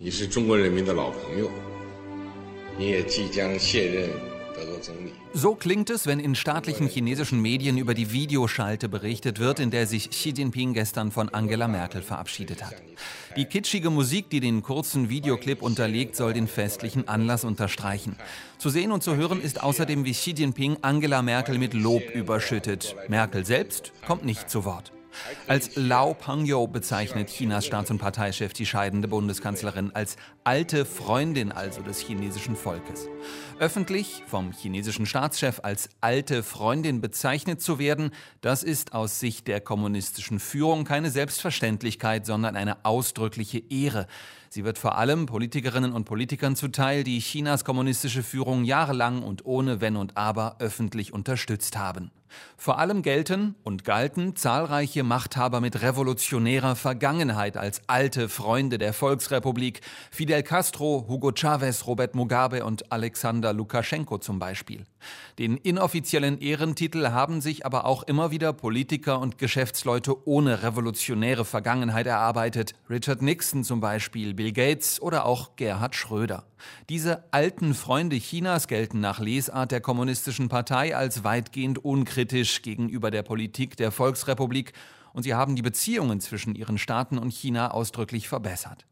[0.00, 1.50] 你是中国人民的老朋友，
[2.78, 4.08] 你也即将卸任
[5.34, 9.86] so klingt es, wenn in staatlichen chinesischen Medien über die Videoschalte berichtet wird, in der
[9.86, 12.74] sich Xi Jinping gestern von Angela Merkel verabschiedet hat.
[13.36, 18.16] Die kitschige Musik, die den kurzen Videoclip unterlegt, soll den festlichen Anlass unterstreichen.
[18.58, 22.96] Zu sehen und zu hören ist außerdem, wie Xi Jinping Angela Merkel mit Lob überschüttet.
[23.08, 24.92] Merkel selbst kommt nicht zu Wort.
[25.46, 31.82] Als Lao Pangyou bezeichnet Chinas Staats- und Parteichef die scheidende Bundeskanzlerin als alte Freundin also
[31.82, 33.08] des chinesischen Volkes.
[33.58, 39.60] Öffentlich vom chinesischen Staatschef als alte Freundin bezeichnet zu werden, das ist aus Sicht der
[39.60, 44.06] kommunistischen Führung keine Selbstverständlichkeit, sondern eine ausdrückliche Ehre.
[44.50, 49.80] Sie wird vor allem Politikerinnen und Politikern zuteil, die Chinas kommunistische Führung jahrelang und ohne
[49.80, 52.10] Wenn und Aber öffentlich unterstützt haben.
[52.56, 59.80] Vor allem gelten und galten zahlreiche Machthaber mit revolutionärer Vergangenheit als alte Freunde der Volksrepublik.
[60.10, 64.84] Fidel Castro, Hugo Chavez, Robert Mugabe und Alexander Lukaschenko zum Beispiel.
[65.38, 72.06] Den inoffiziellen Ehrentitel haben sich aber auch immer wieder Politiker und Geschäftsleute ohne revolutionäre Vergangenheit
[72.06, 72.74] erarbeitet.
[72.90, 76.44] Richard Nixon zum Beispiel, Bill Gates oder auch Gerhard Schröder.
[76.88, 83.24] Diese alten Freunde Chinas gelten nach Lesart der Kommunistischen Partei als weitgehend unkritisch gegenüber der
[83.24, 84.74] Politik der Volksrepublik
[85.12, 88.86] und sie haben die Beziehungen zwischen ihren Staaten und China ausdrücklich verbessert.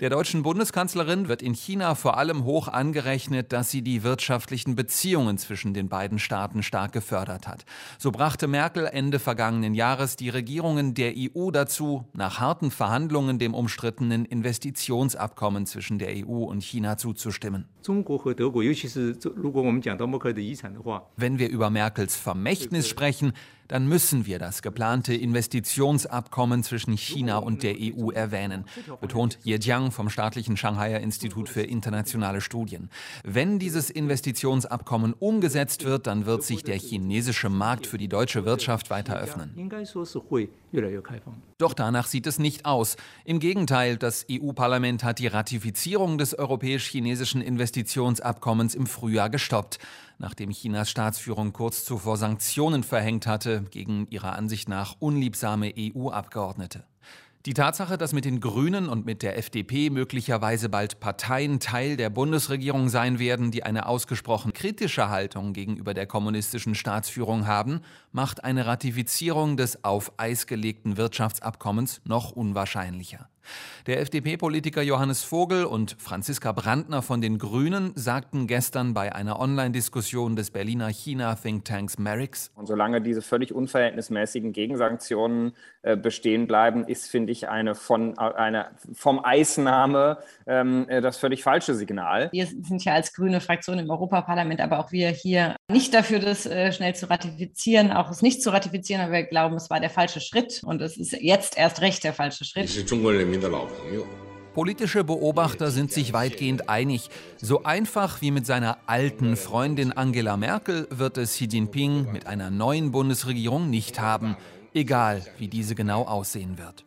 [0.00, 5.38] Der deutschen Bundeskanzlerin wird in China vor allem hoch angerechnet, dass sie die wirtschaftlichen Beziehungen
[5.38, 7.64] zwischen den beiden Staaten stark gefördert hat.
[7.98, 13.54] So brachte Merkel Ende vergangenen Jahres die Regierungen der EU dazu, nach harten Verhandlungen dem
[13.54, 17.68] umstrittenen Investitionsabkommen zwischen der EU und China zuzustimmen.
[21.16, 23.34] Wenn wir über Merkels Vermächtnis sprechen,
[23.68, 28.64] dann müssen wir das geplante Investitionsabkommen zwischen China und der EU erwähnen,
[29.00, 32.90] betont Ye Jiang vom staatlichen Shanghaier Institut für internationale Studien.
[33.24, 38.90] Wenn dieses Investitionsabkommen umgesetzt wird, dann wird sich der chinesische Markt für die deutsche Wirtschaft
[38.90, 39.52] weiter öffnen.
[41.58, 42.96] Doch danach sieht es nicht aus.
[43.24, 49.78] Im Gegenteil, das EU-Parlament hat die Ratifizierung des europäisch-chinesischen Investitionsabkommens im Frühjahr gestoppt
[50.18, 56.84] nachdem Chinas Staatsführung kurz zuvor Sanktionen verhängt hatte gegen ihrer Ansicht nach unliebsame EU-Abgeordnete.
[57.46, 62.08] Die Tatsache, dass mit den Grünen und mit der FDP möglicherweise bald Parteien Teil der
[62.08, 67.80] Bundesregierung sein werden, die eine ausgesprochen kritische Haltung gegenüber der kommunistischen Staatsführung haben,
[68.12, 73.28] macht eine Ratifizierung des auf Eis gelegten Wirtschaftsabkommens noch unwahrscheinlicher.
[73.86, 80.36] Der FDP-Politiker Johannes Vogel und Franziska Brandner von den Grünen sagten gestern bei einer Online-Diskussion
[80.36, 82.50] des Berliner China-Thinktanks Merix.
[82.54, 88.70] Und solange diese völlig unverhältnismäßigen Gegensanktionen äh, bestehen bleiben, ist, finde ich, eine, von, eine
[88.94, 92.30] vom Eisnahme ähm, äh, das völlig falsche Signal.
[92.32, 96.46] Wir sind ja als grüne Fraktion im Europaparlament, aber auch wir hier nicht dafür, das
[96.46, 99.90] äh, schnell zu ratifizieren, auch es nicht zu ratifizieren, aber wir glauben, es war der
[99.90, 102.70] falsche Schritt und es ist jetzt erst recht der falsche Schritt.
[104.54, 107.10] Politische Beobachter sind sich weitgehend einig.
[107.38, 112.50] So einfach wie mit seiner alten Freundin Angela Merkel wird es Xi Jinping mit einer
[112.50, 114.36] neuen Bundesregierung nicht haben,
[114.72, 116.84] egal wie diese genau aussehen wird.